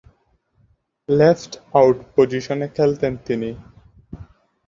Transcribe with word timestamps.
Left 1.09 1.51
out 1.73 1.97
পজিশনে 2.15 2.67
খেলতেন 2.75 3.13
তিনি। 3.25 3.49